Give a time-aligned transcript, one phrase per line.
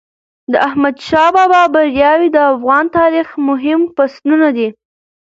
[0.51, 4.69] د احمدشاه بابا بریاوي د افغان تاریخ مهم فصلونه دي.